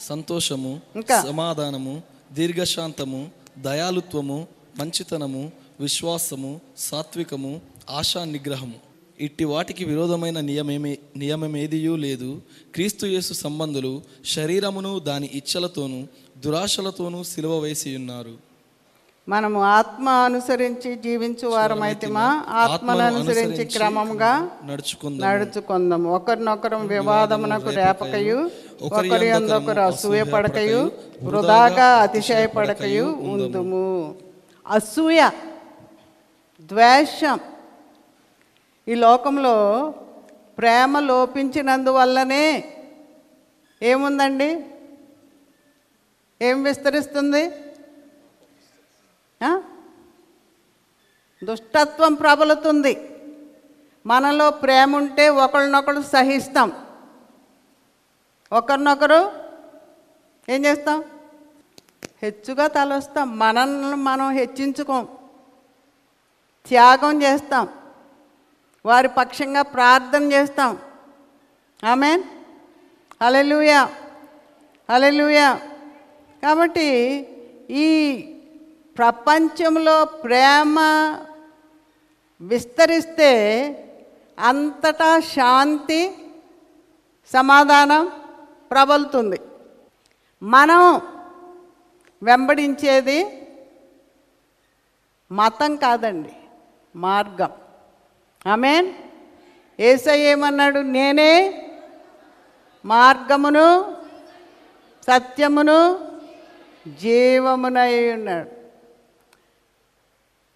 సంతోషము 0.00 0.80
ఇంకా? 0.96 1.22
సమాధానము 1.22 2.02
దీర్ఘశాంతము 2.32 3.30
దయాలుత్వము 3.58 4.46
మంచితనము 4.78 5.52
విశ్వాసము 5.80 6.60
సాత్వికము 6.76 7.60
ఆశా 7.90 8.24
నిగ్రహము 8.24 8.78
ఇట్టి 9.20 9.44
వాటికి 9.44 9.84
విరోధమైన 9.84 10.40
నియమేమే 10.40 10.98
నియమమేదియూ 11.16 11.96
లేదు. 11.96 12.42
క్రీస్తు 12.74 13.06
యేసు 13.06 13.34
సంబంధులు 13.34 14.02
శరీరమును 14.24 14.98
దాని 14.98 15.26
ఇచ్చలతోనూ 15.26 16.00
దురాశలతోనూ 16.38 17.22
సిలువ 17.22 17.58
వేసి 17.58 17.96
ఉన్నారు 17.96 18.34
మనము 19.28 19.62
ఆత్మ 19.62 20.08
అనుసరించి 20.08 20.96
జీవించు 20.96 21.48
వారమైతిమా 21.48 22.44
ఆత్మను 22.48 22.98
అనుసరించి 22.98 23.64
క్రమంగా 23.64 24.50
నడుచుకుందాం 24.64 25.30
నడుచుకుందాము. 25.30 26.14
ఒకరినొకరం 26.14 26.86
వివాదమునకు 26.86 27.70
రేపకయు 27.70 28.50
ఒకరి 28.82 29.30
అందొకరు 29.30 29.80
అసూయపడకయు 29.80 30.92
వృధాగా 31.22 31.88
అతిశయపడకయు 31.96 33.04
ఉందుము. 33.04 34.14
అసూయ 34.66 35.30
ద్వేషం 36.60 37.40
ఈ 38.88 38.94
లోకంలో 38.94 39.56
ప్రేమ 40.58 40.98
లోపించినందువల్లనే 40.98 42.64
ఏముందండి? 43.82 44.50
ఏం 46.42 46.62
విస్తరిస్తుంది? 46.62 47.50
దుష్టత్వం 51.44 52.14
ప్రబలుతుంది. 52.14 53.10
మనలో 54.06 54.50
ప్రేమ 54.50 54.96
ఉంటే 54.96 55.28
ఒకరినొకరు 55.28 56.02
సహిస్తాం. 56.02 56.86
ఒకరినొకరు 58.52 59.32
ఏం 60.48 60.64
చేస్తాం? 60.64 61.04
హెచ్చుగా 62.22 62.66
తలొస్తాం. 62.66 63.38
మనల్ని 63.38 63.96
మనం 63.96 64.30
హెచ్చించుకోం. 64.30 65.08
త్యాగం 66.66 67.22
చేస్తాం. 67.22 67.68
వారి 68.86 69.08
పక్షంగా 69.08 69.62
ప్రార్థన 69.62 70.32
చేస్తాం. 70.32 70.78
ఆమెన్. 71.84 72.22
అలెలుయా 73.22 73.94
అలెలుయా 74.90 75.60
కాబట్టి 76.42 76.86
ఈ 77.70 78.22
ప్రపంచంలో 78.98 80.04
ప్రేమ 80.04 80.76
విస్తరిస్తే 82.40 83.32
అంతటా 84.38 85.20
శాంతి 85.20 86.12
సమాధానం 87.32 88.12
ప్రబలుతుంది. 88.70 89.40
మనం 90.42 90.94
వెంబడించేది 92.22 93.48
మతం 95.32 95.76
కాదండి 95.76 96.32
మార్గం. 96.96 97.50
ఆమెన్? 98.46 98.92
ఏసై 99.80 100.20
ఏమన్నాడు? 100.20 100.80
నేనే 100.80 101.62
మార్గమును 102.84 103.96
సత్యమును 105.06 105.98
జీవమునై 107.00 108.12
ఉన్నాడు. 108.12 108.55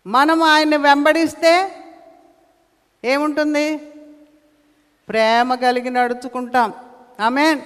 మనం 0.06 0.42
ఆయన్ని 0.42 0.76
వెంబడిస్తే 0.76 1.84
ఏముంటుంది? 3.04 3.76
ప్రేమ 5.08 5.54
కలిగి 5.54 5.90
నడుచుకుంటాం. 5.90 6.72
ఆమెన్. 7.20 7.60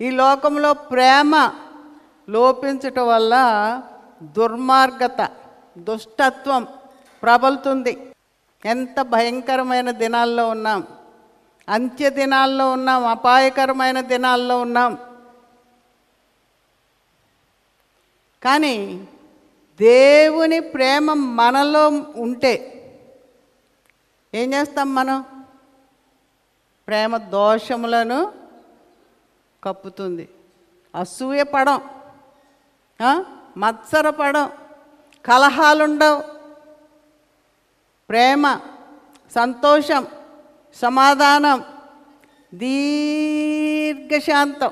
ఈ 0.00 0.10
లోకంలో 0.10 0.72
ప్రేమ 0.72 1.54
లోపించటం 2.30 3.08
వల్ల 3.08 3.34
దుర్మార్గత 4.22 5.30
దుష్టత్వం 5.78 6.66
ప్రబలుతుంది. 7.22 8.12
ఎంత 8.64 9.00
భయంకరమైన 9.00 9.90
దినాల్లో 9.90 10.48
ఉన్నాం. 10.48 10.86
అంత్య 11.68 12.10
దినాల్లో 12.10 12.72
ఉన్నాం. 12.72 13.06
అపాయకరమైన 13.06 14.00
దినాల్లో 14.00 14.60
ఉన్నాం. 14.60 14.98
కానీ 18.44 19.08
దేవుని 19.80 20.60
ప్రేమ 20.60 21.12
మనలో 21.12 22.04
ఉంటే 22.16 22.68
ఏం 24.34 24.54
చేస్తాం 24.54 24.94
మనం? 24.94 25.24
ప్రేమ 26.88 27.16
దోషములను 27.16 28.32
కప్పుతుంది. 29.64 30.28
అసూయ 30.94 31.42
పడం 31.42 31.90
మత్సర 33.56 34.10
పడం 34.10 34.52
కలహాలుండవు. 35.24 36.22
ప్రేమ 38.08 38.60
సంతోషం 39.34 40.06
సమాధానం 40.74 41.64
దీర్ఘశాంతం. 42.54 44.70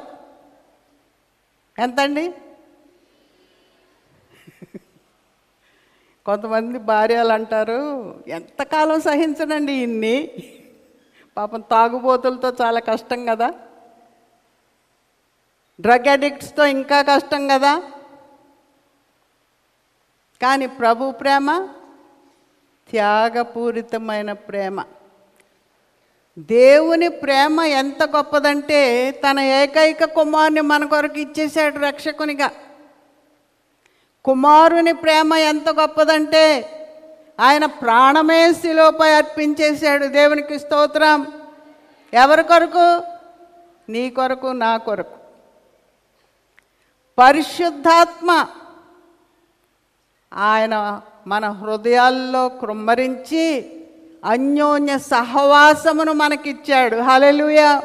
ఎంతండి? 1.78 2.34
కొంతమంది 6.26 6.78
భార్యలు 6.78 7.32
అంటారు 7.32 8.14
ఎంతకాలం 8.28 9.00
సహించనండి 9.00 9.72
ఇన్ని? 9.72 10.30
పాపం 11.36 11.60
తాగుబోతులతో 11.60 12.52
చాలా 12.62 12.80
కష్టం 12.80 13.26
కదా. 13.26 13.54
డ్రగ్ 15.80 16.08
అడిక్ట్స్తో 16.08 16.64
ఇంకా 16.64 17.02
కష్టం 17.02 17.48
కదా. 17.48 17.82
కానీ 20.42 20.66
ప్రభు 20.66 21.10
ప్రేమ 21.10 21.68
త్యాగపూరితమైన 22.90 24.32
ప్రేమ. 24.32 24.84
దేవుని 26.38 27.08
ప్రేమ 27.08 27.60
ఎంత 27.60 28.02
గొప్పదంటే 28.02 29.10
తన 29.10 29.40
ఏకైక 29.40 30.04
కుమారుని 30.04 30.60
మన 30.60 30.84
కొరకు 30.84 31.18
ఇచ్చేశాడు 31.18 31.78
రక్షకునిగా. 31.78 32.50
కుమారుని 34.24 34.92
ప్రేమ 34.92 35.34
ఎంత 35.34 35.68
గొప్పదంటే 35.68 36.76
ఆయన 37.40 37.66
ప్రాణమే 37.66 38.52
శిలోపై 38.52 39.10
అర్పించేశాడు 39.10 40.06
దేవునికి 40.06 40.58
స్తోత్రం. 40.58 41.26
ఎవరి 42.14 42.42
కొరకు? 42.42 43.02
నీ 43.88 44.10
కొరకు 44.10 44.46
నా 44.46 44.76
కొరకు. 44.76 45.16
పరిశుద్ధాత్మ 47.18 48.46
ఆయన 50.34 51.00
మన 51.26 51.48
హృదయాల్లో 51.48 52.48
కృమ్మరించి 52.48 53.72
అన్యోన్య 54.24 54.98
సహవాసమును 54.98 56.12
మనకిచ్చాడు. 56.12 56.96
హలెలుయ 56.96 57.80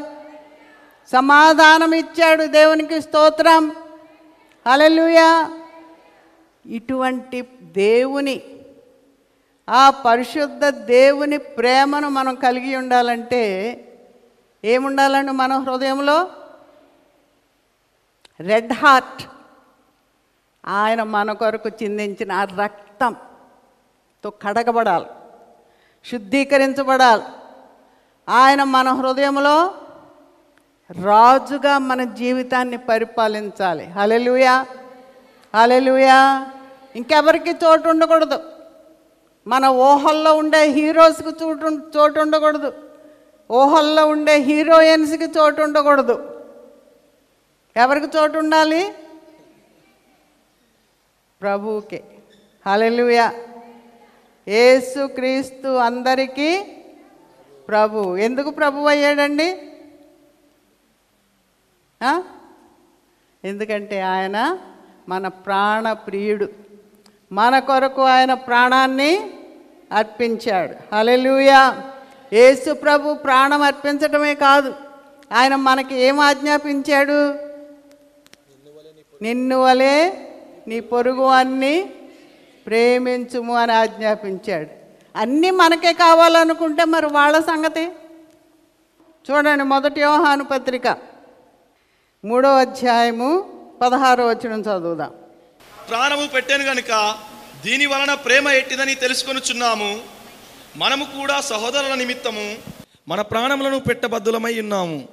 సమాధానం 1.12 1.91
ఇచ్చాడు 1.93 2.43
దేవునికి 2.43 3.02
స్తోత్రం. 3.02 3.76
హలెలుయా 4.67 5.54
ఇటువంటి 6.65 7.41
దేవుని 7.62 8.41
ఆ 9.69 9.89
పరిశుద్ధ 9.89 10.65
దేవుని 10.65 11.38
ప్రేమను 11.38 12.10
మనం 12.10 12.36
కలిగి 12.36 12.75
ఉండాలంటే 12.75 13.41
ఏముండాలండి 14.65 15.32
మన 15.32 15.58
హృదయంలో? 15.58 16.30
Red 18.39 18.73
heart. 18.73 19.23
ఆయన 20.67 21.04
మన 21.04 21.32
కొరకు 21.32 21.69
చిందించిన 21.69 22.32
ఆ 22.32 22.43
రక్తంతో 22.43 24.30
కడగబడాలి 24.30 25.06
శుద్ధీకరించబడాలి. 26.12 27.23
ఆయన 28.30 28.63
మన 28.63 28.89
హృదయంలో 28.89 29.73
రాజుగా 31.04 31.78
మన 31.78 32.04
జీవితాన్ని 32.04 32.78
పరిపాలించాలి. 32.78 33.86
హలెలుయా 33.86 34.65
హలెలుయా 35.56 36.47
ఇంకెవరికి 36.95 37.51
చోటు 37.51 37.89
ఉండకూడదు. 37.89 38.39
మన 39.47 39.65
ఊహల్లో 39.65 40.38
ఉండే 40.38 40.63
హీరోస్కి 40.63 41.29
చోటు 41.29 41.91
చోటు 41.97 42.19
ఉండకూడదు. 42.19 42.73
ఊహల్లో 43.51 44.08
ఉండే 44.08 44.36
హీరోయిన్స్కి 44.36 45.23
చోటు 45.23 45.62
ఉండకూడదు. 45.62 46.43
ఎవరికి 47.77 48.17
చోటు 48.17 48.38
ఉండాలి? 48.38 48.93
ప్రభువుకే. 51.41 52.03
హలెలుయ 52.65 53.29
యేసు 54.47 55.08
క్రీస్తు 55.08 55.67
అందరికీ 55.67 56.63
ప్రభు. 57.67 58.17
ఎందుకు 58.17 58.49
ప్రభు 58.49 58.79
అయ్యాడండి? 58.79 59.71
ఎందుకంటే 63.43 64.01
ఆయన 64.01 64.58
మన 65.10 65.27
ప్రాణ 65.27 65.93
ప్రియుడు. 65.93 66.64
మన 67.31 67.59
కొరకు 67.59 68.01
ఆయన 68.01 68.33
ప్రాణాన్ని 68.33 69.33
అర్పించాడు. 69.91 70.95
హల్లెలూయా. 70.95 71.83
యేసు 72.33 72.73
ప్రభు 72.73 73.13
ప్రాణం 73.13 73.61
అర్పించడమే 73.61 74.35
కాదు. 74.35 74.73
ఆయన 75.33 75.55
మనకి 75.55 75.95
ఏం 75.95 76.19
ఆజ్ఞాపించాడు? 76.19 77.33
నిన్ను 79.21 79.59
వలే 79.59 80.27
నీ 80.67 80.79
పొరుగు 80.79 81.23
అన్ని 81.23 81.93
ప్రేమించుము 82.65 83.55
అని 83.55 83.71
ఆజ్ఞాపించాడు. 83.71 84.69
అన్నీ 85.15 85.51
మనకే 85.51 85.93
కావాలనుకుంటే 85.93 86.85
మరి 86.85 87.05
వాళ్ళ 87.05 87.39
సంగతి? 87.39 87.91
చూడండి 89.31 89.63
మొదటి 89.63 89.99
వ్యవహాను 89.99 90.43
పత్రిక. 90.43 90.97
మూడో 92.25 92.55
అధ్యాయము 92.55 93.49
పదహారో 93.81 94.27
వచ్చిన 94.27 94.53
చదువుదాం. 94.53 95.11
ప్రాణము 95.89 96.28
పెట్టాను 96.28 96.63
గనుక 96.63 97.19
దీని 97.63 97.86
వలన 97.86 98.13
ప్రేమ 98.13 98.50
ఎట్టిదని 98.50 98.95
తెలుసుకొనుచున్నాము. 98.95 100.02
మనము 100.76 101.06
కూడా 101.06 101.41
సహోదరుల 101.41 101.95
నిమిత్తము 101.95 102.58
మన 103.08 103.21
ప్రాణములను 103.21 103.80
పెట్టబద్దులమై 103.80 104.60
ఉన్నాము. 104.60 105.08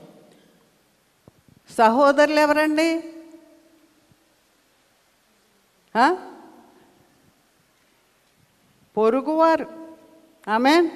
సహోదరులు 1.78 2.40
ఎవరండి? 2.40 3.04
పొరుగువారు. 8.96 9.66
ఆమెన్. 10.48 10.88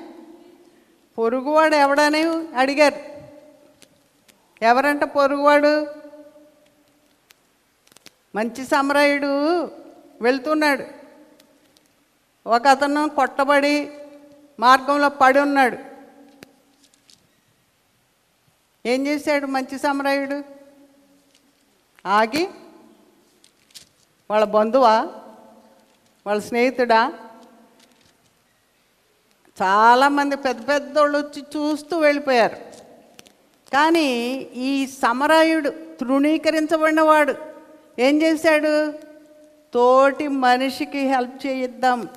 పొరుగువాడు 1.18 1.76
ఎవడని 1.76 2.22
అడిగారు? 2.56 2.96
ఎవరంట 4.62 5.04
పొరుగువాడు? 5.04 6.05
మంచి 8.36 8.66
సమరయుడు 8.66 9.62
వెళ్తున్నాడు. 10.22 10.84
ఒక 12.46 12.66
అతను 12.66 13.08
కొట్టబడి 13.08 13.90
మార్గంలో 14.60 15.08
పడి 15.08 15.38
ఉన్నాడు. 15.38 15.78
ఏం 18.86 19.06
చేశాడు 19.06 19.46
మంచి 19.46 19.78
సమరయుడు? 19.78 20.44
ఆగి 22.06 22.48
వాళ్ళ 24.30 24.44
బంధువా 24.44 25.08
వాళ్ళ 26.26 26.42
స్నేహితుడా? 26.42 27.12
చాలామంది 29.62 30.36
పెద్ద 30.36 30.68
పెద్దోళ్ళు 30.68 31.18
వచ్చి 31.18 31.42
చూస్తూ 31.42 31.98
వెళ్ళిపోయారు. 31.98 32.56
కానీ 33.72 34.08
ఈ 34.54 34.86
సమరాయుడు 34.86 35.70
తృణీకరించబడినవాడు 35.70 37.45
ఏం 37.98 38.22
చేశాడు? 38.22 38.92
తోటి 39.74 40.28
మనిషికి 40.28 40.98
హెల్ప్ 40.98 41.46
చేయిద్దాం 41.46 42.08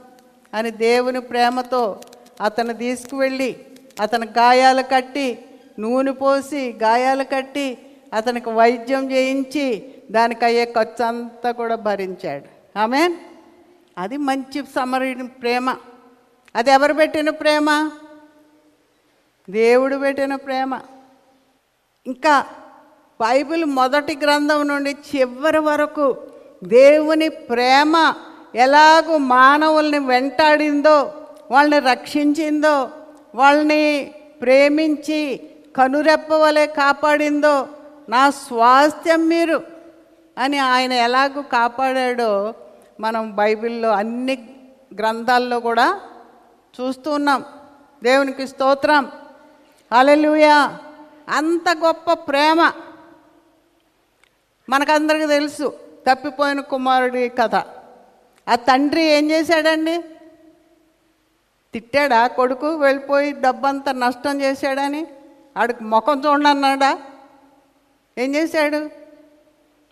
అని 0.53 0.71
దేవుని 0.71 1.21
ప్రేమతో 1.21 1.99
అతను 2.41 2.73
తీసుకువెళ్ళి 2.73 3.55
అతని 4.01 4.25
గాయాలు 4.25 4.81
కట్టి 4.81 5.45
నూనె 5.79 6.11
పోసి 6.11 6.75
గాయాలు 6.83 7.23
కట్టి 7.23 7.77
అతనికి 8.13 8.49
వైద్యం 8.49 9.11
చేయించి 9.11 9.93
దానికి 10.11 10.45
అయ్యే 10.45 10.65
ఖర్చు 10.65 11.05
అంతా 11.05 11.51
కూడా 11.51 11.75
భరించాడు. 11.75 12.79
ఆమె 12.79 13.15
అది 13.97 14.17
మంచి 14.17 14.63
సమరుని 14.75 15.27
ప్రేమ. 15.27 15.75
అది 16.55 16.71
ఎవరు 16.71 16.93
పెట్టిన 16.93 17.29
ప్రేమ? 17.29 17.91
దేవుడు 19.49 19.95
పెట్టిన 19.95 20.35
ప్రేమ. 20.35 20.79
ఇంకా 22.07 22.45
బైబిల్ 23.21 23.65
మొదటి 23.65 24.17
గ్రంథం 24.23 24.67
నుండి 24.67 24.97
చివరి 25.15 25.59
వరకు 25.59 26.17
దేవుని 26.63 27.29
ప్రేమ 27.29 28.13
ఎలాగూ 28.55 29.17
మానవుల్ని 29.17 29.99
వెంటాడిందో 29.99 31.13
వాళ్ళని 31.51 31.79
రక్షించిందో 31.79 32.89
వాళ్ళని 33.35 34.11
ప్రేమించి 34.41 35.49
కనురెప్ప 35.75 36.33
వలె 36.33 36.65
కాపాడిందో 36.65 37.67
నా 38.09 38.29
స్వాస్థ్యం 38.29 39.27
మీరు 39.27 39.63
అని 40.37 40.57
ఆయన 40.57 40.93
ఎలాగూ 40.93 41.41
కాపాడాడో 41.41 42.53
మనం 42.99 43.35
బైబిల్లో 43.35 43.89
అన్ని 43.89 44.49
గ్రంథాల్లో 44.99 45.59
కూడా 45.59 45.99
చూస్తూ 46.81 47.11
ఉన్నాం. 47.11 47.45
దేవునికి 48.03 48.47
స్తోత్రం. 48.47 49.11
అలెలుయా 49.91 50.77
అంత 51.29 51.77
గొప్ప 51.85 52.13
ప్రేమ. 52.13 52.71
మనకందరికీ 54.69 55.25
తెలుసు 55.25 55.73
తప్పిపోయిన 56.07 56.59
కుమారుడి 56.59 57.29
కథ. 57.29 57.55
ఆ 58.49 58.55
తండ్రి 58.55 59.03
ఏం 59.03 59.31
చేశాడండి? 59.31 60.03
తిట్టాడా? 61.73 62.27
కొడుకు 62.27 62.75
వెళ్ళిపోయి 62.75 63.31
డబ్బంతా 63.31 63.91
నష్టం 63.91 64.41
చేశాడని? 64.41 65.07
ఆడికి 65.57 65.83
ముఖం 65.83 66.23
చూడన్నాడా 66.25 67.01
ఏం 68.17 68.35
చేశాడు? 68.35 68.89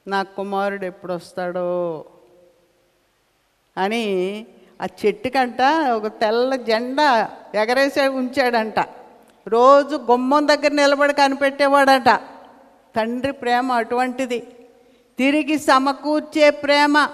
నా 0.07 0.23
కుమారుడు 0.23 0.85
ఎప్పుడు 0.85 1.13
వస్తాడో 1.13 2.05
అని 3.77 4.05
ఆ 4.81 4.85
చెట్టుకంట 5.05 5.61
ఒక 5.95 6.07
తెల్ల 6.07 6.55
జెండా 6.55 7.29
ఎగరేసే 7.55 8.07
ఉంచాడంట. 8.07 8.79
రోజు 9.47 9.95
గుమ్మం 9.95 10.47
దగ్గర 10.47 10.71
నిలబడి 10.71 11.13
కనిపెట్టేవాడట. 11.13 12.09
తండ్రి 12.95 13.31
ప్రేమ 13.31 13.71
అటువంటిది. 13.71 14.47
తిరిగి 15.19 15.59
సమకూర్చే 15.59 16.49
ప్రేమ. 16.49 17.09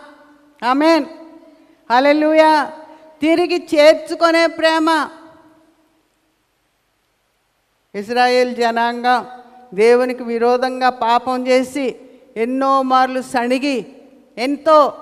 ఆమెన్. 0.66 1.06
హల్లెలూయా. 1.92 2.72
తిరిగి 3.22 3.68
చేర్చుకునే 3.76 4.48
ప్రేమ. 4.48 5.10
ఇజ్రాయేల్ 7.96 8.56
జనాంగం 8.56 9.26
దేవునికి 9.74 10.24
విరోధంగా 10.24 10.89
పాపం 10.89 11.48
చేసి 11.48 11.96
ఎన్నో 12.38 12.82
మార్లు 12.82 13.22
సణిగి 13.22 13.86
ఎంతో 14.38 14.94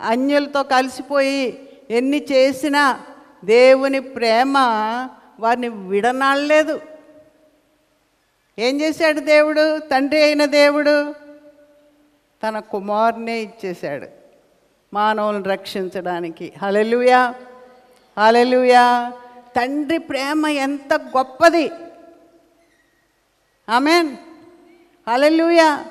అన్యులతో 0.00 0.62
కలిసిపోయి 0.62 1.68
ఎన్ని 1.90 2.26
చేసినా 2.32 3.00
దేవుని 3.44 4.00
ప్రేమ 4.00 4.58
వారిని 5.40 5.68
విడనాడలేదు. 5.68 6.80
ఏం 8.58 8.80
చేశాడు 8.80 9.20
దేవుడు? 9.20 9.78
తండ్రి 9.78 10.22
అయిన 10.22 10.44
దేవుడు 10.44 11.23
తన 12.44 12.58
కుమారునే 12.58 13.36
ఇచ్చేశాడు 13.38 14.06
మానవులను 14.94 15.42
రక్షించడానికి. 15.42 16.52
హలెలుయా 16.62 17.34
హలెలుయా 18.18 19.12
తండ్రి 19.56 19.98
ప్రేమ 19.98 20.46
ఎంత 20.46 20.94
గొప్పది. 20.94 21.70
ఆమెన్. 23.68 24.10
హలెలుయా 25.08 25.84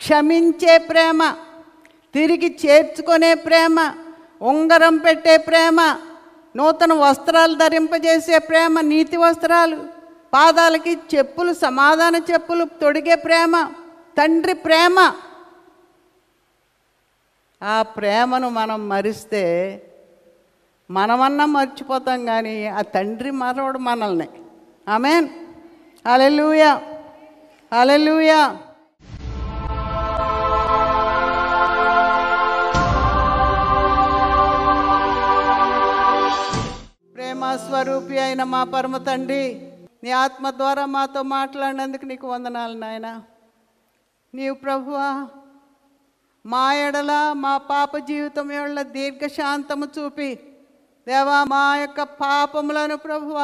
క్షమించే 0.00 0.78
ప్రేమ 0.78 1.34
తిరిగి 2.14 2.58
చేర్చుకునే 2.66 3.34
ప్రేమ 3.34 3.94
ఉంగరం 4.42 4.96
పెట్టే 4.96 5.36
ప్రేమ 5.36 5.96
నూతన 6.56 6.92
వస్త్రాలు 6.92 7.54
ధరింపజేసే 7.54 8.38
ప్రేమ 8.38 8.80
నీతి 8.80 9.16
వస్త్రాలు 9.16 9.78
పాదాలకి 10.34 10.98
చెప్పులు 11.14 11.52
సమాధాన 11.52 12.16
చెప్పులు 12.16 12.64
తొడిగే 12.64 13.14
ప్రేమ 13.14 13.70
తండ్రి 14.18 14.54
ప్రేమ. 14.54 15.12
ఆ 17.62 17.82
ప్రేమను 17.82 18.48
మనం 18.48 18.88
మరిస్తే 18.88 19.44
మనమన్నా 20.90 21.44
మర్చిపోతాం 21.46 22.24
కానీ 22.24 22.66
ఆ 22.66 22.80
తండ్రి 22.80 23.30
మరవడు 23.30 23.78
మనల్ని. 23.78 24.28
ఆమెన్. 24.88 25.28
అలెలుయా 26.06 26.82
అలెలుయా 27.72 28.40
ప్రేమ 37.14 37.56
స్వరూపి 37.56 38.18
అయిన 38.18 38.42
మా 38.42 38.64
పరమ 38.64 38.96
తండ్రి 38.96 39.44
నీ 40.04 40.10
ఆత్మ 40.10 40.50
ద్వారా 40.50 40.86
మాతో 40.86 41.22
మాట్లాడినందుకు 41.22 42.04
నీకు 42.04 42.26
వందనాలు 42.26 42.78
నాయన. 42.78 43.20
నీవు 44.34 44.54
ప్రభువా 44.54 45.28
మా 46.44 46.64
ఎడల 46.74 47.12
మా 47.34 47.52
పాప 47.70 47.96
జీవితం 47.96 48.52
ఎడల 48.52 48.82
దీర్ఘశాంతము 48.96 49.86
చూపి 49.98 50.30
దేవా 51.06 51.38
మా 51.44 51.62
యొక్క 51.76 52.02
పాపములను 52.02 52.96
ప్రభువ 52.96 53.38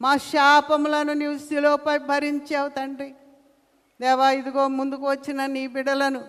మా 0.00 0.16
శాపములను 0.16 1.12
నీవు 1.12 1.38
శిలోపై 1.38 1.96
భరించావు 2.10 2.68
తండ్రి. 2.68 3.10
దేవా 4.00 4.28
ఇదిగో 4.30 4.68
ముందుకు 4.68 5.06
వచ్చిన 5.10 5.46
నీ 5.46 5.64
బిడలను 5.66 6.22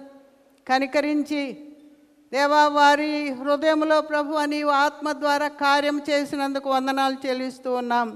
కనికరించి 0.67 1.43
దేవా 2.31 2.67
వారి 2.67 3.11
హృదయంలో 3.39 4.01
ప్రభు 4.01 4.39
నీవు 4.45 4.71
ఆత్మ 4.85 5.07
ద్వారా 5.11 5.47
కార్యం 5.47 5.97
చేసినందుకు 6.09 6.69
వందనాలు 6.69 7.17
చెల్లిస్తూ 7.25 7.71
ఉన్నాం. 7.73 8.09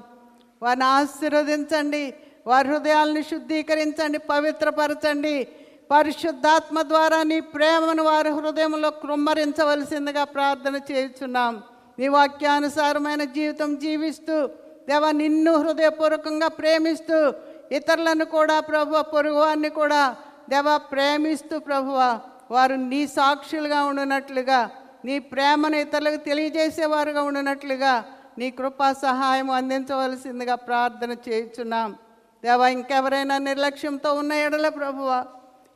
వారిని 0.62 0.86
ఆశీర్వదించండి 0.98 2.04
వారి 2.48 2.68
హృదయాలను 2.70 3.22
శుద్ధీకరించండి 3.22 4.20
పవిత్రపరచండి 4.30 5.36
పరిశుద్ధాత్మ 5.92 6.82
ద్వారా 6.82 7.24
నీ 7.24 7.40
ప్రేమను 7.40 8.04
వారి 8.04 8.30
హృదయంలో 8.30 8.90
కృమ్మరించవలసిందిగా 8.92 10.24
ప్రార్థన 10.24 10.76
చేయుచున్నాం. 10.92 11.54
నీ 12.00 12.08
వాక్యానుసారమైన 12.08 13.24
జీవితం 13.24 13.70
జీవిస్తూ 13.76 14.36
దేవా 14.90 15.12
నిన్ను 15.12 15.54
హృదయపూర్వకంగా 15.58 16.48
ప్రేమిస్తూ 16.48 17.18
ఇతరులను 17.72 18.26
కూడా 18.26 18.60
ప్రభు 18.60 19.02
పొరుగువారిని 19.14 19.70
కూడా 19.70 20.16
దేవా 20.50 20.78
ప్రేమిస్తూ 20.78 21.60
ప్రభువ 21.60 22.20
వారు 22.52 22.76
నీ 22.92 23.08
సాక్షులుగా 23.08 23.80
ఉండినట్లుగా 23.84 24.60
నీ 25.06 25.20
ప్రేమను 25.20 25.76
ఇతరులకు 25.76 26.20
తెలియజేసేవారుగా 26.26 27.22
ఉండినట్లుగా 27.22 27.94
నీ 28.38 28.48
కృపా 28.52 28.88
సహాయం 28.94 29.50
అందించవలసిందిగా 29.52 30.56
ప్రార్థన 30.56 31.12
చేయుచున్నాం. 31.28 31.90
దేవా 32.44 32.68
ఇంకెవరైనా 32.68 33.38
నిర్లక్ష్యంతో 33.38 34.14
ఉన్న 34.14 34.34
ఎడల 34.46 34.70
ప్రభువ 34.70 35.10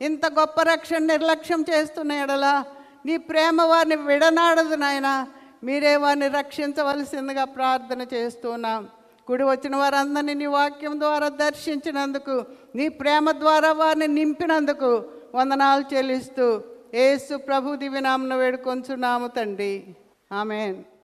ఇంత 0.00 0.26
గొప్ప 0.26 0.62
రక్షణ 0.62 0.98
నిర్లక్ష్యం 0.98 1.64
చేస్తున్న 1.70 2.12
ఎడలా 2.12 2.64
నీ 3.06 3.16
ప్రేమ 3.16 3.62
వారిని 3.62 3.96
విడనాడదు 3.96 4.74
నాయన. 4.74 5.26
మీరే 5.64 5.96
వారిని 5.96 6.28
రక్షించవలసిందిగా 6.28 7.44
ప్రార్థన 7.44 8.06
చేస్తున్నాం. 8.14 8.88
కుడి 9.26 9.44
వచ్చిన 9.44 9.76
వారందరినీ 9.76 10.34
నీ 10.34 10.46
వాక్యం 10.46 11.00
ద్వారా 11.00 11.28
దర్శించినందుకు 11.28 12.44
నీ 12.76 12.88
ప్రేమ 12.88 13.30
ద్వారా 13.30 13.72
వారిని 13.72 14.06
నింపినందుకు 14.06 15.04
వందనాలు 15.34 15.94
చెల్లిస్తూ 15.94 16.60
ఏసు 16.94 17.36
ప్రభు 17.36 17.76
దివినామను 17.76 18.36
వేడుకొంచున్నాము 18.36 19.26
తండ్రి. 19.26 19.84
ఆమెన్. 20.32 20.76